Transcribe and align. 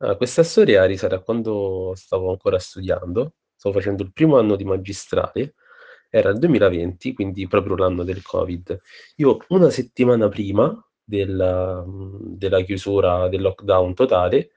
Ah, 0.00 0.14
questa 0.16 0.44
storia 0.44 0.84
risale 0.84 1.16
a 1.16 1.20
quando 1.20 1.92
stavo 1.96 2.30
ancora 2.30 2.60
studiando, 2.60 3.34
stavo 3.56 3.74
facendo 3.74 4.04
il 4.04 4.12
primo 4.12 4.38
anno 4.38 4.54
di 4.54 4.62
magistrale, 4.64 5.54
era 6.08 6.30
il 6.30 6.38
2020, 6.38 7.12
quindi 7.14 7.48
proprio 7.48 7.74
l'anno 7.74 8.04
del 8.04 8.22
Covid. 8.22 8.80
Io 9.16 9.38
una 9.48 9.70
settimana 9.70 10.28
prima 10.28 10.72
della, 11.02 11.84
della 11.86 12.60
chiusura 12.62 13.28
del 13.28 13.40
lockdown 13.42 13.94
totale, 13.94 14.50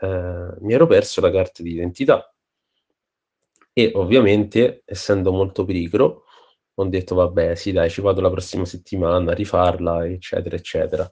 ehm, 0.00 0.58
mi 0.60 0.74
ero 0.74 0.86
perso 0.86 1.22
la 1.22 1.30
carta 1.30 1.62
d'identità. 1.62 2.30
E 3.74 3.90
ovviamente, 3.94 4.82
essendo 4.84 5.32
molto 5.32 5.64
pigro, 5.64 6.24
ho 6.74 6.84
detto: 6.86 7.14
"Vabbè, 7.14 7.54
sì 7.54 7.72
dai, 7.72 7.88
ci 7.90 8.00
vado 8.02 8.20
la 8.20 8.30
prossima 8.30 8.64
settimana 8.66 9.32
a 9.32 9.34
rifarla", 9.34 10.06
eccetera, 10.06 10.56
eccetera. 10.56 11.10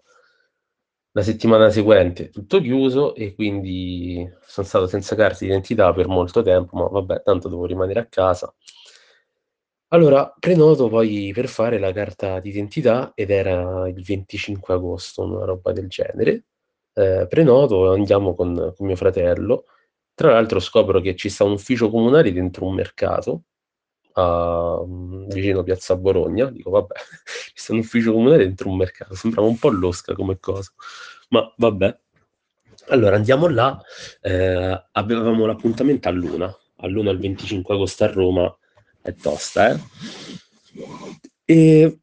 La 1.12 1.22
settimana 1.22 1.70
seguente 1.70 2.30
tutto 2.30 2.60
chiuso 2.60 3.14
e 3.14 3.34
quindi 3.36 4.28
son 4.44 4.64
stato 4.64 4.88
senza 4.88 5.14
carta 5.14 5.38
d'identità 5.44 5.92
per 5.92 6.08
molto 6.08 6.42
tempo, 6.42 6.76
ma 6.76 6.86
vabbè, 6.88 7.22
tanto 7.22 7.48
dovevo 7.48 7.66
rimanere 7.66 8.00
a 8.00 8.06
casa. 8.06 8.52
Allora 9.92 10.32
prenoto 10.38 10.88
poi 10.88 11.32
per 11.34 11.48
fare 11.48 11.78
la 11.78 11.92
carta 11.92 12.38
d'identità 12.40 13.10
ed 13.14 13.30
era 13.30 13.88
il 13.88 14.02
25 14.04 14.74
agosto, 14.74 15.22
una 15.22 15.44
roba 15.44 15.72
del 15.72 15.88
genere. 15.88 16.44
Ehm, 16.94 17.26
prenoto, 17.28 17.90
andiamo 17.92 18.34
con 18.34 18.72
con 18.76 18.86
mio 18.86 18.96
fratello. 18.96 19.64
Tra 20.14 20.32
l'altro 20.32 20.60
scopro 20.60 21.00
che 21.00 21.16
ci 21.16 21.28
sta 21.28 21.44
un 21.44 21.52
ufficio 21.52 21.90
comunale 21.90 22.32
dentro 22.32 22.66
un 22.66 22.74
mercato, 22.74 23.44
a 24.14 24.82
mhmm, 24.86 25.28
vicino 25.28 25.62
piazza 25.62 25.96
Bologna. 25.96 26.50
Dico: 26.50 26.70
"Vabbè, 26.70 26.94
sta 27.54 27.72
un 27.72 27.78
ufficio 27.80 28.12
comunale 28.12 28.44
dentro 28.44 28.68
un 28.68 28.76
mercato." 28.76 29.14
Sembrava 29.14 29.48
un 29.48 29.58
po' 29.58 29.70
losca 29.70 30.14
come 30.14 30.38
cosa, 30.38 30.72
ma 31.30 31.52
vabbè. 31.56 31.98
Allora 32.88 33.16
andiamo 33.16 33.48
là, 33.48 33.80
ehm, 34.22 34.88
avevamo 34.92 35.46
l'appuntamento 35.46 36.08
all'1. 36.08 36.54
All'1 36.76 37.10
il 37.10 37.18
25 37.18 37.74
agosto 37.74 38.04
a 38.04 38.12
Roma 38.12 38.58
è 39.02 39.14
tosta, 39.14 39.70
eh. 39.70 39.78
E 41.44 41.98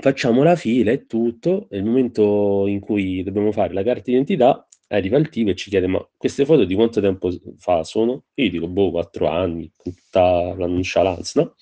facciamo 0.00 0.42
la 0.42 0.56
fila 0.56 0.90
e 0.90 1.06
tutto, 1.06 1.66
nel 1.70 1.84
momento 1.84 2.66
in 2.66 2.80
cui 2.80 3.22
dobbiamo 3.22 3.52
fare 3.52 3.72
la 3.72 3.82
carta 3.82 4.02
d'identità, 4.06 4.66
arriva 4.96 5.18
il 5.18 5.28
tipo 5.30 5.50
e 5.50 5.54
ci 5.56 5.70
chiede: 5.70 5.86
"Ma 5.88 6.06
queste 6.16 6.44
foto 6.44 6.64
di 6.64 6.74
quanto 6.74 7.00
tempo 7.00 7.30
fa 7.58 7.84
sono?" 7.84 8.24
Io 8.34 8.50
dico: 8.50 8.68
"Boh, 8.68 8.90
4 8.90 9.26
anni", 9.28 9.70
tutta 9.82 10.54
la 10.56 10.66
nonchalance, 10.66 11.40
no, 11.40 11.54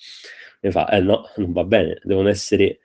mi 0.61 0.71
fa: 0.71 0.89
"Eh 0.89 1.01
no, 1.01 1.23
non 1.37 1.51
va 1.53 1.63
bene, 1.63 1.99
devono 2.03 2.29
essere 2.29 2.79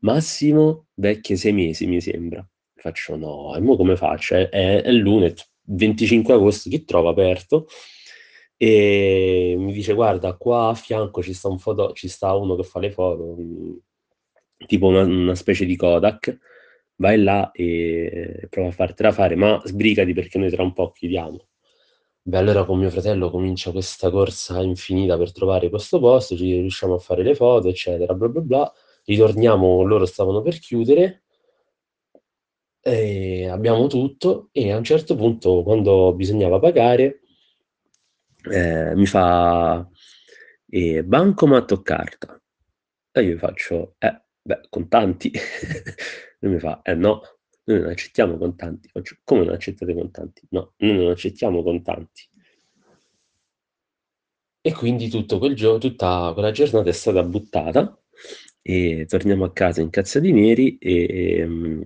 massimo 0.00 0.86
vecchie 0.94 1.36
6 1.36 1.52
mesi, 1.52 1.86
mi 1.86 2.00
sembra." 2.00 2.46
Faccio: 2.74 3.16
"No, 3.16 3.54
e 3.56 3.60
mo 3.60 3.76
come 3.76 3.96
faccio? 3.96 4.34
È 4.36 4.48
è 4.48 4.82
è 4.82 4.90
l'1, 4.92 5.26
è 5.26 5.32
t 5.34 5.46
25 5.64 6.34
agosto, 6.34 6.68
chi 6.70 6.84
trova 6.84 7.10
aperto?" 7.10 7.66
E 8.56 9.54
mi 9.58 9.72
dice: 9.72 9.92
"Guarda, 9.94 10.34
qua 10.36 10.68
a 10.68 10.74
fianco 10.74 11.22
ci 11.22 11.32
sta 11.34 11.48
un 11.48 11.58
foto 11.58 11.92
ci 11.94 12.08
sta 12.08 12.34
uno 12.34 12.54
che 12.56 12.62
fa 12.64 12.78
le 12.80 12.90
foto, 12.92 13.34
mhmm, 13.36 13.78
tipo 14.66 14.86
una 14.88 15.02
una 15.02 15.34
specie 15.34 15.64
di 15.66 15.76
Kodak, 15.76 16.38
vai 16.96 17.22
là 17.22 17.50
e 17.52 18.46
prova 18.50 18.68
a 18.68 18.72
fartela 18.72 19.12
fare, 19.12 19.34
ma 19.36 19.60
sbrigati 19.64 20.12
perché 20.12 20.38
noi 20.38 20.50
tra 20.50 20.62
un 20.62 20.72
po' 20.72 20.90
chiudiamo." 20.92 21.46
Beh, 22.24 22.38
allora 22.38 22.64
con 22.64 22.78
mio 22.78 22.90
fratello 22.90 23.30
comincia 23.30 23.72
questa 23.72 24.10
corsa 24.10 24.60
infinita 24.62 25.16
per 25.18 25.32
trovare 25.32 25.68
questo 25.70 25.98
posto, 26.00 26.36
ci 26.36 26.52
riusciamo 26.60 26.94
a 26.94 26.98
fare 26.98 27.22
le 27.24 27.34
foto, 27.34 27.68
eccetera, 27.68 28.14
bla, 28.14 28.28
bla, 28.28 28.40
bla. 28.42 28.72
Ritorniamo, 29.04 29.82
loro 29.82 30.06
stavano 30.06 30.42
per 30.42 30.58
chiudere 30.60 31.22
e 32.84 33.46
abbiamo 33.48 33.86
tutto 33.86 34.48
e 34.52 34.72
a 34.72 34.76
un 34.76 34.82
certo 34.84 35.14
punto, 35.14 35.62
quando 35.62 36.12
bisognava 36.14 36.58
pagare, 36.58 37.20
ehm, 38.50 38.98
mi 38.98 39.06
fa: 39.06 39.88
"Ehm, 40.70 41.06
bancomat 41.08 41.72
o 41.72 41.82
carta?" 41.82 42.40
E 43.12 43.22
io 43.22 43.38
faccio: 43.38 43.94
"Eh, 43.98 44.22
beh, 44.42 44.60
contanti." 44.70 45.30
Lui 46.40 46.52
mi 46.54 46.58
fa: 46.58 46.80
"Eh 46.82 46.94
no, 46.94 47.22
noi 47.64 47.80
non 47.80 47.90
accettiamo 47.90 48.36
contanti." 48.38 48.88
Faccio: 48.88 49.16
"Come 49.24 49.44
non 49.44 49.54
accettate 49.54 49.94
contanti?" 49.94 50.42
"No, 50.50 50.74
noi 50.78 50.96
non 50.96 51.10
accettiamo 51.10 51.62
contanti." 51.62 52.28
E 54.64 54.72
quindi 54.72 55.08
tutto 55.08 55.38
quel 55.38 55.56
gio 55.56 55.78
tutta 55.78 56.30
quella 56.34 56.52
giornata 56.52 56.88
è 56.88 56.92
stata 56.92 57.24
buttata 57.24 57.98
e 58.62 59.06
torniamo 59.08 59.44
a 59.44 59.52
casa 59.52 59.80
incazzati 59.80 60.30
neri, 60.30 60.78
ehm, 60.78 61.84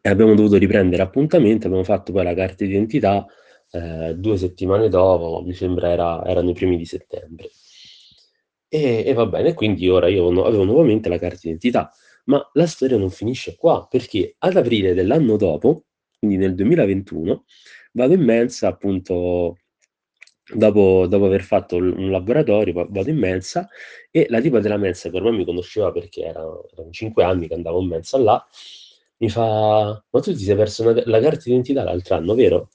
e 0.00 0.08
abbiamo 0.10 0.34
dovuto 0.34 0.56
riprendere 0.56 1.02
appuntamento, 1.02 1.66
abbiamo 1.66 1.84
fatto 1.84 2.12
poi 2.12 2.24
la 2.24 2.34
carta 2.34 2.64
d'identità, 2.64 3.26
ehm, 3.72 4.12
2 4.12 4.36
settimane 4.38 4.88
dopo, 4.88 5.42
mi 5.44 5.52
sembra 5.54 5.90
era 5.90 6.24
erano 6.24 6.50
i 6.50 6.54
primi 6.54 6.76
di 6.78 6.86
settembre. 6.86 7.50
E 8.72 9.02
e 9.06 9.12
va 9.14 9.24
bene, 9.26 9.54
quindi 9.54 9.88
ora 9.88 10.08
io 10.08 10.28
avevo 10.44 10.64
nuovamente 10.64 11.08
la 11.08 11.18
carta 11.18 11.38
d'identità. 11.42 11.90
Ma 12.24 12.46
la 12.52 12.66
storia 12.66 12.98
non 12.98 13.08
finisce 13.10 13.56
qua, 13.56 13.86
perché 13.88 14.34
ad 14.38 14.56
aprile 14.56 14.92
dell'anno 14.92 15.36
dopo, 15.38 15.84
quindi 16.18 16.36
nel 16.36 16.54
2021, 16.54 17.44
vado 17.92 18.12
in 18.12 18.20
mensa 18.22 18.68
appunto 18.68 19.56
dopo 20.54 21.06
dopo 21.08 21.24
aver 21.26 21.42
fatto 21.42 21.76
un 21.76 22.10
laboratorio, 22.10 22.72
va 22.74 22.86
vado 22.90 23.08
in 23.10 23.16
mensa 23.18 23.68
e 24.10 24.26
la 24.28 24.40
tipa 24.40 24.60
della 24.60 24.76
mensa, 24.76 25.08
che 25.10 25.16
ormai 25.16 25.32
mi 25.38 25.44
conosceva 25.46 25.90
perché 25.92 26.22
era 26.24 26.40
erano 26.72 26.90
5 26.90 27.24
anni 27.24 27.48
che 27.48 27.54
andavo 27.54 27.80
in 27.80 27.88
mensa 27.88 28.18
là, 28.18 28.44
mi 29.18 29.30
fa: 29.30 30.04
"Ma 30.10 30.20
tu 30.20 30.32
ti 30.34 30.44
sei 30.44 30.56
perso 30.56 30.84
la 30.92 31.02
la 31.06 31.20
carta 31.20 31.42
d'identità 31.44 31.84
l'altro 31.84 32.16
anno, 32.16 32.34
vero?" 32.34 32.68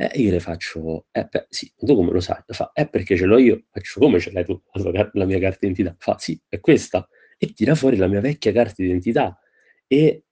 Eh, 0.00 0.10
io 0.20 0.30
le 0.30 0.38
faccio: 0.40 1.06
"Eh 1.10 1.24
beh, 1.24 1.46
sì, 1.48 1.72
tu 1.76 1.94
come 1.96 2.12
lo 2.12 2.20
sai?" 2.20 2.40
Fa: 2.46 2.70
"Eh, 2.72 2.88
perché 2.88 3.16
ce 3.16 3.24
l'ho 3.26 3.38
io." 3.38 3.64
Faccio: 3.70 3.98
"Come 4.00 4.20
ce 4.20 4.30
l'hai 4.30 4.44
tu 4.44 4.60
la 4.92 5.10
la 5.12 5.24
mia 5.24 5.38
carta 5.40 5.58
d'identità?" 5.66 5.96
Fa: 5.98 6.16
"Sì, 6.18 6.40
è 6.48 6.60
questa." 6.60 7.08
E 7.36 7.52
tira 7.52 7.74
fuori 7.74 7.96
la 7.96 8.06
mia 8.08 8.20
vecchia 8.20 8.52
carta 8.52 8.74
d'identità. 8.82 9.36
E 9.88 10.24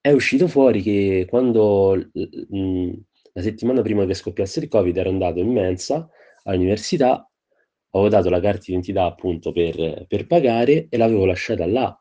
è 0.00 0.10
uscito 0.12 0.48
fuori 0.48 0.82
che 0.82 1.26
quando 1.28 1.96
mhmm, 2.12 2.92
la 3.34 3.42
settimana 3.42 3.82
prima 3.82 4.06
che 4.06 4.14
scoppiasse 4.14 4.60
il 4.60 4.68
Covid 4.68 4.96
ero 4.96 5.10
andato 5.10 5.38
in 5.40 5.50
mensa 5.52 6.08
all'università, 6.44 7.28
avevo 7.90 8.08
dato 8.10 8.30
la 8.30 8.40
carta 8.40 8.64
d'identità 8.66 9.04
appunto 9.04 9.52
per 9.52 10.06
per 10.08 10.26
pagare 10.26 10.86
e 10.90 10.96
l'avevo 10.96 11.26
lasciata 11.26 11.66
là. 11.66 11.98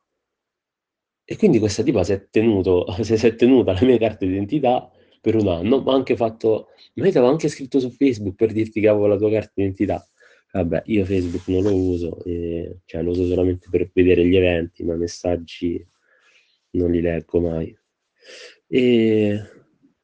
E 1.30 1.36
quindi 1.36 1.60
questa 1.60 1.84
tipa 1.84 2.04
si 2.04 2.14
è 2.14 2.28
tenuto 2.30 2.86
si 3.04 3.14
è 3.14 3.36
tenuta 3.36 3.74
la 3.74 3.84
mia 3.84 3.98
carta 3.98 4.26
d'identità 4.26 4.90
per 5.32 5.36
1 5.36 5.48
anno, 5.48 5.82
m'ha 5.82 5.94
anche 5.94 6.16
fatto: 6.16 6.68
"Ma 6.96 7.06
io 7.06 7.12
t'avevo 7.12 7.32
anche 7.32 7.50
scritto 7.50 7.80
su 7.80 7.90
Facebook 7.92 8.36
per 8.36 8.52
dirti 8.54 8.80
che 8.82 8.88
avevo 8.88 9.08
la 9.08 9.18
tua 9.18 9.30
carta 9.32 9.52
d'identità." 9.56 10.08
Vabbè, 10.54 10.84
io 10.86 11.06
Facebook 11.06 11.48
non 11.50 11.64
lo 11.64 11.76
uso, 11.76 12.24
ehm, 12.26 12.80
cioè 12.86 13.02
lo 13.04 13.12
uso 13.12 13.26
solamente 13.28 13.68
per 13.70 13.90
vedere 13.94 14.26
gli 14.26 14.36
eventi, 14.36 14.84
ma 14.84 14.96
messaggi 14.96 15.86
non 16.72 16.92
li 16.92 17.02
leggo 17.02 17.40
mai. 17.42 17.78
E 18.68 19.42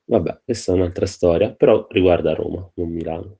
vabbè, 0.06 0.42
questa 0.46 0.72
è 0.74 0.76
un'altra 0.76 1.06
storia, 1.06 1.54
però 1.54 1.88
riguarda 1.90 2.34
Roma, 2.34 2.70
non 2.76 2.90
Milano. 2.92 3.40